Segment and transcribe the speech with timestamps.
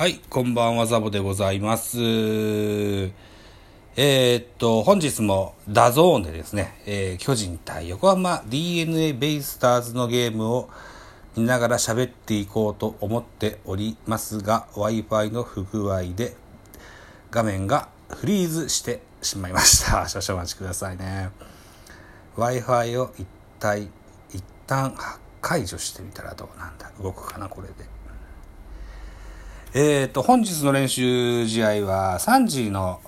[0.00, 1.98] はい、こんばんは、ザボでございます。
[2.00, 10.70] えーっと、本日も DAZN でですね、えー巨人対横浜 DNA ベイスターズのゲームを
[11.36, 16.34] 見ながら喋っていこうと思っておりますが、Wi-Fi の不具合で
[17.30, 20.08] 画面がフリーズしてしまいました。
[20.08, 21.28] 少々お待ちくださいね。
[22.38, 23.26] Wi-Fi を一
[23.58, 23.90] 体、
[24.32, 24.96] 一旦
[25.42, 26.90] 解除してみたらどうなんだ。
[27.02, 27.99] 動くかな、これで。
[29.72, 33.00] えー、と、本日の練習試合は3時の、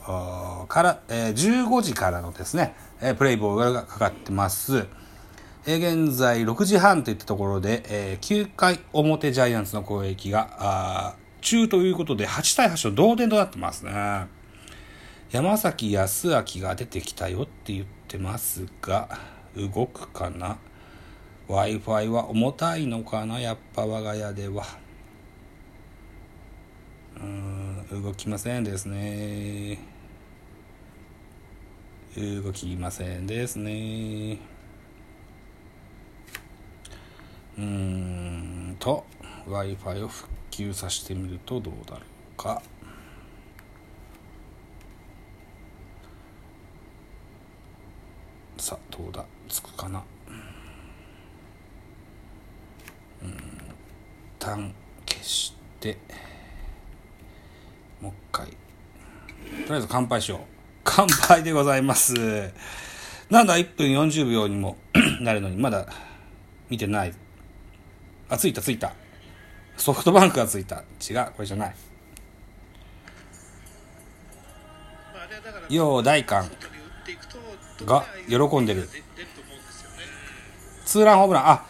[0.69, 4.87] から、えー15時からのですね、えプレイボールがかかってます。
[5.67, 14.29] えー現在6時半といったところで、えー9回表ジャイアンツの攻撃が、中ということで8対8の同点となってますね。
[15.33, 19.09] 山崎康明が出てきたよって言ってますが、
[19.56, 20.59] 動くかな
[21.48, 23.41] ?Wi-Fi は重たいのかな？
[23.41, 24.81] やっぱ我が家では。
[27.21, 29.78] うん動きませんですね。
[32.17, 34.39] 動きませんですね。
[37.59, 39.05] うんと
[39.47, 42.01] w i f i を復旧させてみるとどうだろ
[42.34, 42.62] うか。
[48.56, 49.25] さあどうだ？
[49.48, 50.03] つくかな？
[53.23, 53.36] うん一
[54.39, 54.75] 旦
[55.06, 55.98] 消して。
[58.33, 58.47] 回。
[58.47, 58.52] と
[59.69, 60.41] りあえず乾杯しよう。
[60.83, 62.14] 乾杯でございます。
[63.30, 64.77] なんだ、1分40秒にも
[65.20, 65.86] なるのに、まだ
[66.69, 67.14] 見てない。
[68.28, 68.92] あ、ついたついた。
[69.77, 70.83] ソフトバンクがついた。
[71.08, 71.74] 違う、これじゃない。
[75.69, 76.50] よう大観
[77.84, 78.89] が喜んでる。
[80.84, 81.48] ツーランホームラン。
[81.48, 81.64] あ、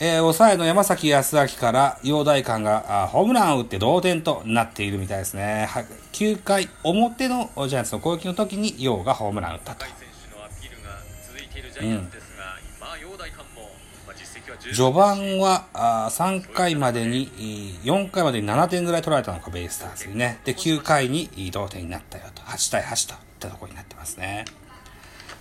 [0.00, 5.66] えー抑えの山崎康明から陽大館があホームランを打って同点となっているみたいですね。
[5.68, 9.84] は9回表のジャイアンツの攻撃の時に陽がホームランを打ったと。
[9.86, 9.94] 選
[10.30, 10.90] 手のアピールが
[11.26, 12.44] 続いているジャイアンツですが、
[12.78, 13.70] 今、陽大館も、
[14.06, 20.38] まあ、実績は十序盤はあ3回までに、えー4回までに7点ぐらい取られたのか、ベイスターズにね。
[20.44, 22.42] で、9回にえー同点になったよと。
[22.42, 24.44] 8対8といったところになってますね。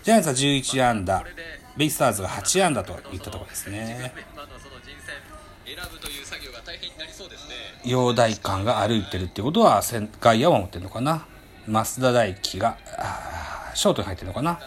[0.02, 1.24] ジャイアンツは11安打、
[1.78, 4.12] ベイスターズが8安打といったところですね。
[4.36, 7.54] その人選選ぶという作業が大変になりそうですね。
[7.86, 11.28] 陽大館が歩いてるってことは、外野は持ってるのかな？
[11.68, 12.78] 増田大輝が、
[13.76, 14.60] ショートに入ってるのかな？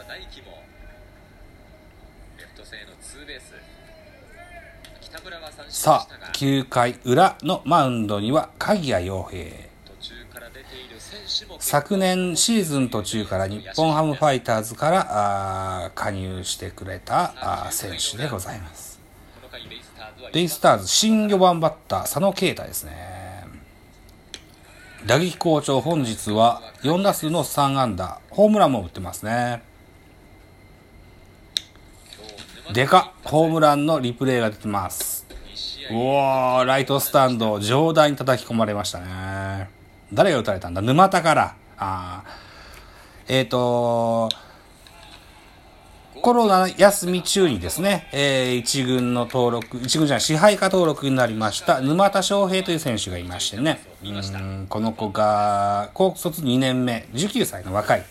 [5.69, 9.69] さあ、9回裏のマウンドには鍵谷陽平。
[11.59, 19.00] 昨年シーズン途中から日本ハムファイターズから加入してくれた選手でございます。
[20.32, 23.44] ベイスターズ新4番バッター佐野啓太ですね。
[25.06, 29.62] 打撃好調本日は4打数の3安打、ホームランも打ってますね。
[32.72, 35.27] でかホームランのリプレイが出てます。
[35.91, 39.06] う合おー、ライトスタンド、上段に叩き込まれましたね。
[40.12, 40.82] 誰が打たれたんだ？
[40.82, 41.54] 沼田から。
[41.78, 42.31] あー。
[43.28, 44.28] えっ、ー、と
[46.22, 58.04] コロナ休み中にですね、えー一軍の登録、一軍じゃない、支配下登録になりました、沼田翔平という選手がいましてね、うんこの子が、高卒2年目、19歳の若い、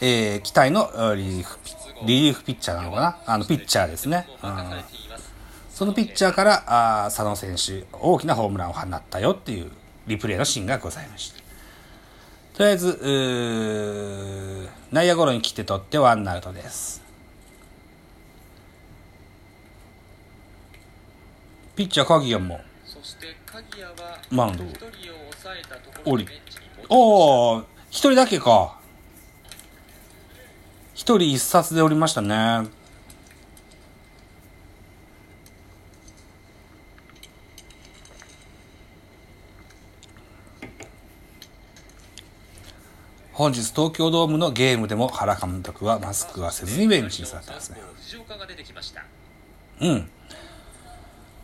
[0.00, 1.72] えー期待のえーリリーフピ
[2.06, 3.18] リリーフピッチャーなのかな？
[3.26, 4.28] あの、ピッチャーですね。
[5.70, 9.72] そのピッチャーから、あー佐野選手、大きなホームランを放ったよっていう
[10.06, 11.38] リプレイのシーンがございました。
[12.56, 12.98] とりあえず、
[14.92, 17.02] 内野ゴロに切って取ってワンアウトです。
[21.74, 23.92] ピッチャー鍵谷も、そして鍵谷は
[24.30, 24.68] マウンドを
[26.04, 26.28] 降り
[26.88, 28.78] おー、一人だけか。
[30.94, 32.68] 一人一冊でおりましたね。
[43.44, 47.78] 本日東京ドームのゲームでも原監督はマスクはせずにベンチに座ってますね。
[47.96, 49.04] 藤岡が出てきました。
[49.82, 50.08] うん。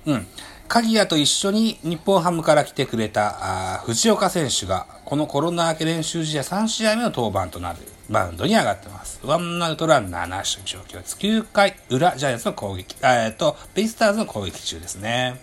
[0.07, 0.27] うん。
[0.67, 9.21] 鍵谷と一緒に日本ハムから来てくれたあー藤岡選手が、このコロナ明け練習試合3試合目の登板となるマウンドに上がってます。
[9.23, 11.19] ワンアウトランナーなしの状況です。
[11.19, 15.39] 9回裏ジャイアンツの攻撃、えーっと、ベイスターズの攻撃中ですね。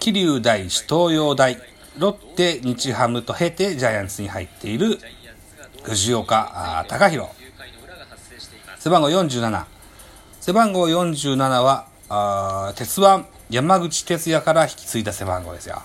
[0.00, 1.58] 桐生大師、東洋大、
[1.98, 4.98] ロッテ、日ハムと経てジャイアンツに入っている
[5.82, 7.28] 藤岡隆弘。
[8.78, 9.64] 背番号47。
[10.40, 15.82] 背番号47は、あ鉄腕山口哲也から引き継いだ背番号ですよ。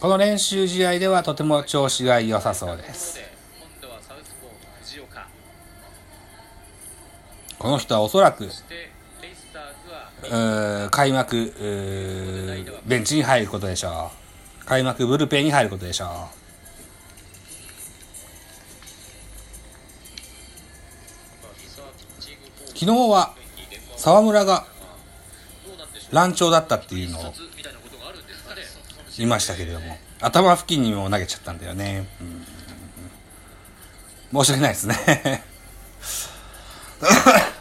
[0.00, 3.20] この練習試合ではとても調子が良さそうです。
[7.58, 8.48] この人はおそらく
[10.90, 11.52] 開幕
[12.86, 14.10] ベンチに入ることでしょ
[14.62, 14.66] う。
[14.66, 16.08] 開幕ブルペンに入ることでしょう。
[22.78, 23.34] 昨日は
[23.96, 24.66] 沢村が
[26.10, 27.32] 乱調だったっていうのを
[29.18, 32.06] いましたけれども頭付近にも投げちゃったんだよね、
[34.32, 34.44] うん。
[34.44, 35.42] 申し訳ないですね。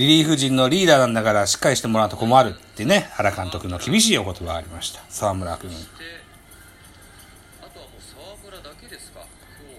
[0.00, 5.02] リリーフ陣のリーダーなんだからしっかりしてもらうと困るってね原監督の厳しいお言葉がありました。
[5.10, 5.68] 沢村君。
[5.68, 5.76] で
[7.60, 9.20] あとはもう沢村だけですか。
[9.20, 9.76] 今日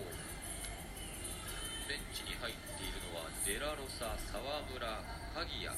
[1.89, 5.01] ベンチに入っているのはデラロサ沢村
[5.33, 5.75] 鍵谷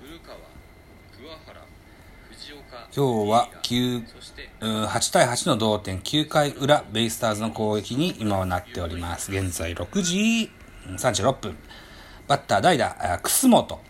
[0.00, 0.38] 古川
[1.18, 1.66] 桑原
[2.30, 9.32] 藤岡今日は9そしてうん8対8の同点9回裏ベイスターズの攻撃に今はなっております。
[9.32, 10.52] 現在6時
[10.88, 11.58] うん36分
[12.28, 13.80] バッター代打あ楠本。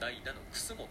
[0.00, 0.88] 代打の楠本？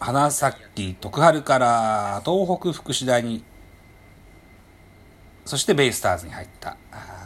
[0.00, 3.42] 花咲徳栄から東北福祉大に
[5.44, 6.76] そしてベイスターズに入った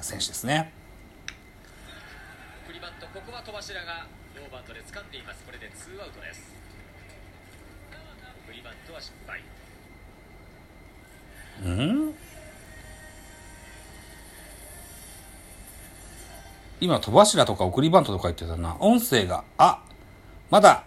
[0.00, 0.72] 選手ですね。
[2.66, 5.44] 送りバントここは戸柱がノーバウンドで掴んでいます。
[5.44, 6.52] これでツーアウトです。
[8.46, 9.40] 送りバントは失敗。
[11.64, 12.14] うん？
[16.82, 18.76] 今戸柱とか送りバントとか言ってたな。
[18.80, 19.84] 音声があ
[20.50, 20.82] まだ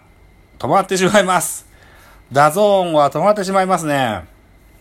[0.58, 1.66] 止まってしまいます。
[2.30, 4.26] DAZN は止まってしまいますね。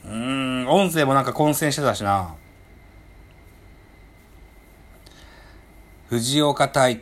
[0.04, 2.36] うーん音声もなんか混線してたしな。
[6.10, 7.02] 藤岡対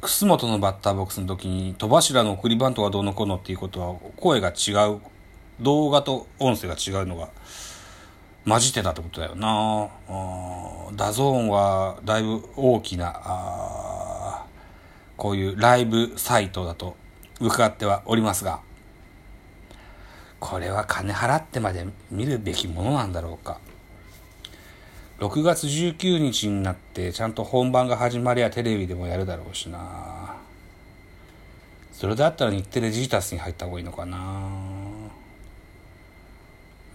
[0.00, 5.00] 楠本のバッターボックスの時に戸柱の送りバントがどうのこうのっていうことは声が違う。
[5.60, 7.28] 動画と音声が違うのが
[8.46, 9.88] 混じってたってことだよな。
[10.94, 14.44] DAZN はだいぶ大きな
[15.16, 16.96] こういうライブサイトだと
[17.40, 18.60] 伺ってはおりますが
[20.38, 23.58] これは金払ってまで見るべきものなんだろうか。
[25.18, 30.36] 6月19日になってちゃんと本番が始まりゃテレビでもやるだろうしな。
[31.90, 34.18] それだったら日テレジータスに入った方がいいのかな。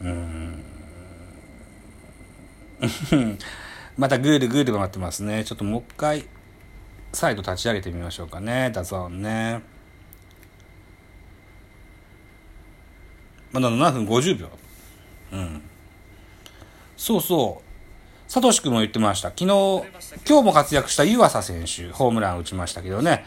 [0.01, 0.50] うん。
[3.97, 5.43] またグールグール回ってますね。
[5.43, 6.25] ちょっともう一回、
[7.13, 8.71] 再度立ち上げてみましょうかね。
[8.73, 9.61] DAZN ね。
[13.51, 14.49] まだ7分50秒。
[15.33, 15.61] うん。
[16.95, 17.71] そうそう。
[18.31, 19.29] サトシ君も言ってました。
[19.29, 23.25] 昨日、今日も活躍した湯浅選手、ホームラン打ちましたけどね。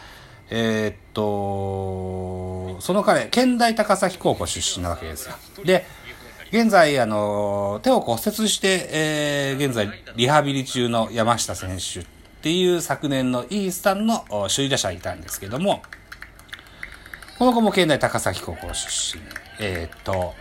[0.50, 5.34] えーっと、その彼、健大高崎高校出身なわけですよ。
[5.64, 5.84] で、
[6.54, 12.06] 現在、あの、手を骨折して、えー現在、リハビリ中の山下選手っ
[12.42, 14.24] ていう昨年のイースタンの
[14.54, 15.82] 首位打者いたんですけども、
[17.40, 19.22] この子も県内高崎高校出身。
[19.58, 20.32] えーっと、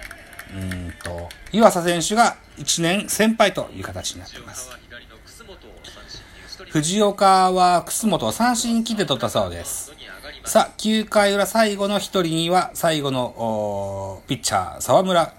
[0.54, 4.70] うんと、岩佐選手が1年先輩という形になっています。
[6.70, 9.92] 藤岡は楠本を三振機で取ったそうです。
[10.46, 15.34] さあ、9回裏最後の一人には、最後のピッチャー、沢村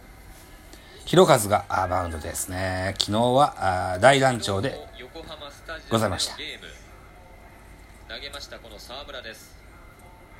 [1.14, 2.92] 弘和があマウンドですね。
[2.98, 9.56] 昨日はあ大団長で、横浜スタジアムございました投げましたこの沢村です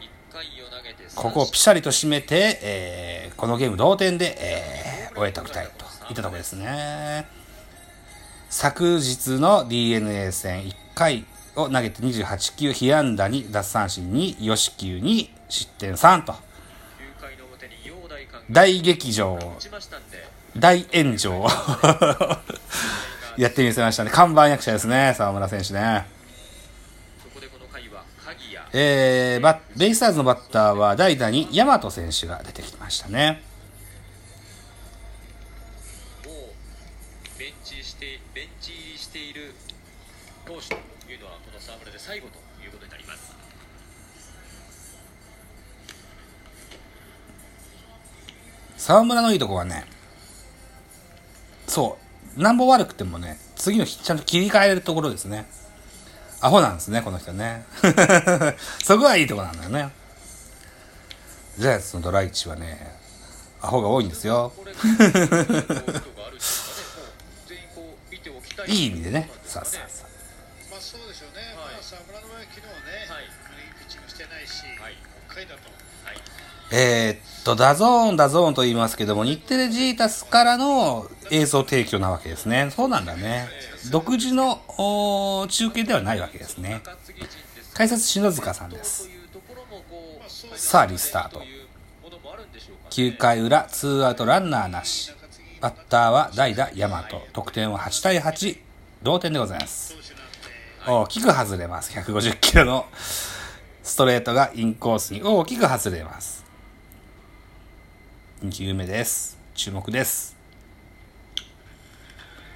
[0.00, 7.28] 1回を投げてここをピシャリと締めて、えーこのゲーム同点で、えー終えておきたいといったところですね。
[8.50, 16.32] 昨日の DNA 戦1回を投げて28球、被安打に奪三振に、吉球に失点3と。
[16.32, 16.36] 9
[17.20, 17.94] 回の表に陽
[18.50, 19.38] 大劇場、
[20.56, 21.46] 大炎上
[23.36, 24.10] やってみせましたね。
[24.10, 26.06] 看板役者ですね、沢村選手ね。
[28.76, 33.40] えー、バッベイスターズのバッターは代打に大和選手が出てきましたね。
[36.24, 36.34] もう
[37.38, 39.54] ベンチしてベンチ入りしている
[40.44, 40.74] 投手と
[41.08, 42.34] いうのはこの沢村で最後と
[42.64, 43.32] いうことになります
[48.76, 49.84] 沢村のいいとこはね、
[51.74, 51.98] そ
[52.36, 55.44] う、なんぼ悪くてもね、次の日ちゃんと切り替えれるところですね。
[56.40, 57.64] アホなんですね、この人ね。
[58.84, 59.90] そこはいいとこなんだよね。
[61.58, 62.94] ジャイアンツのドライチはね、
[63.60, 64.52] アホが多いんですよ。
[64.56, 69.28] これこういうことがあるんですかねもう全員こう見ておきたいいい意味でね。
[69.44, 70.74] さあさあさあ。
[70.74, 70.80] は
[71.82, 72.70] 昨日ね、
[73.10, 73.30] はいいい
[73.80, 74.96] ピッチングしてないし、はい
[75.28, 75.60] 北海道と。
[76.04, 76.16] はい
[76.70, 82.70] えーっと、 DAZN、DAZN と言いますけども、日テレジータスからの映像提供なわけですね。
[82.74, 83.48] そうなんだね。
[83.90, 84.62] 独自の
[85.48, 86.82] 中継ではないわけですね。
[87.74, 89.10] 解説、篠塚さんです。
[90.56, 91.42] さあリスタート
[92.90, 95.12] 9回裏、ツーアウトランナーなし。
[95.60, 97.22] バッターは代打、ヤマト。
[97.32, 98.58] 得点は8対8。
[99.02, 99.94] 同点でございます。
[100.86, 101.92] 大きく外れます。
[101.92, 102.86] 150キロの
[103.82, 106.43] ストレートがインコースに大きく外れます。
[108.44, 109.38] 2球目です。
[109.54, 110.36] 注目です。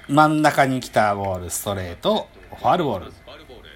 [0.07, 3.07] 真ん中に来たボール、ストレート、ファールボール。
[3.07, 3.71] ファウルボール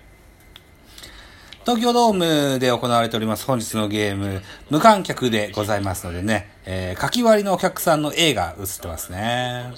[1.65, 9.73] 東京ドームで行われております本日のゲーム、無観客でございますのでね、えー、書き割りのお客さんの絵が映ってますかね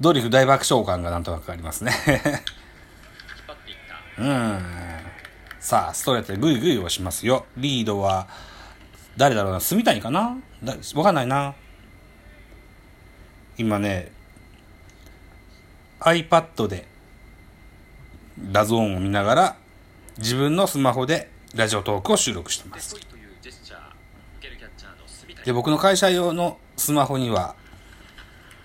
[0.00, 1.94] ドリフ大爆笑感がなんとなくありますね。
[4.18, 4.99] うん。
[5.60, 7.44] さあ、ストレートでグイグイ押しますよ。
[7.58, 8.26] リードは、
[9.18, 10.38] 誰だろうな、住谷かな？
[10.64, 11.54] だわかんないな。
[13.58, 14.10] 今ね、
[16.00, 16.88] iPad で、
[18.50, 19.56] ラゾーンを見ながら、
[20.16, 22.96] 自分のスマホでラジオトークを収録してます。
[25.44, 27.54] で、僕の会社用のスマホには、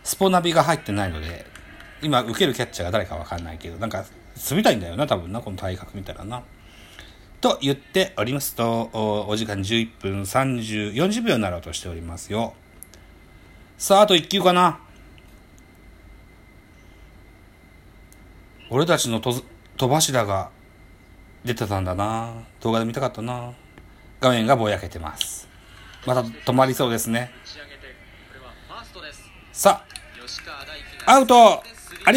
[0.06, 1.46] スポナビが入ってないので、
[2.02, 4.06] 今、受けるキャッチャーが誰かわかんないけど、なんか、
[4.38, 6.42] 住みたいんだよな、多分な、この体格見たらな。
[7.46, 12.56] と言っておりますと、おお時間11分30、40秒になろうとしておりますよ。
[13.78, 14.80] さあ、あと1球かな。
[18.72, 19.44] 俺たちのと
[19.78, 20.50] 戸柱が
[21.44, 22.34] 出てたんだな。
[22.62, 23.54] 動画で見たかったな。
[24.22, 25.48] 画面がぼやけてます。
[26.08, 27.30] また止まりそうですね。
[29.52, 29.86] さ
[31.06, 31.62] あ、アウト